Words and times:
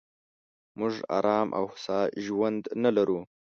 موږ 0.79 0.93
ارام 1.17 1.47
او 1.57 1.63
هوسا 1.71 1.99
ژوند 2.25 2.63
نه 2.83 2.89
لرو. 2.97 3.19